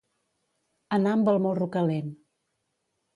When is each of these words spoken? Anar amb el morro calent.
Anar 0.97 1.13
amb 1.17 1.29
el 1.33 1.37
morro 1.43 1.67
calent. 1.75 2.09